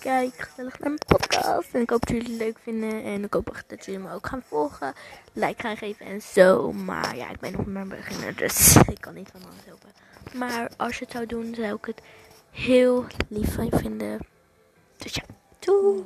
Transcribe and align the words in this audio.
kijk, 0.00 0.34
gezellig 0.38 0.78
naar 0.78 0.88
mijn 0.88 1.02
podcast. 1.06 1.74
En 1.74 1.80
ik 1.80 1.90
hoop 1.90 2.06
dat 2.06 2.16
jullie 2.16 2.30
het 2.30 2.38
leuk 2.40 2.58
vinden. 2.62 3.04
En 3.04 3.24
ik 3.24 3.32
hoop 3.32 3.50
echt 3.50 3.68
dat 3.68 3.84
jullie 3.84 4.00
me 4.00 4.12
ook 4.12 4.26
gaan 4.26 4.42
volgen. 4.48 4.92
Like 5.32 5.62
gaan 5.62 5.76
geven 5.76 6.06
en 6.06 6.22
zo. 6.22 6.72
Maar 6.72 7.16
ja, 7.16 7.30
ik 7.30 7.40
ben 7.40 7.52
nog 7.52 7.66
maar 7.66 7.86
beginner. 7.86 8.36
Dus 8.36 8.76
ik 8.94 9.00
kan 9.00 9.14
niet 9.14 9.30
van 9.32 9.40
alles 9.42 9.64
helpen. 9.64 9.90
Maar 10.34 10.70
als 10.76 10.98
je 10.98 11.04
het 11.04 11.12
zou 11.12 11.26
doen, 11.26 11.54
zou 11.54 11.74
ik 11.74 11.84
het 11.84 12.02
heel 12.50 13.06
lief 13.28 13.54
van 13.54 13.64
je 13.64 13.76
vinden. 13.76 14.18
Dus 14.96 15.14
ja, 15.14 15.22
doei! 15.58 16.04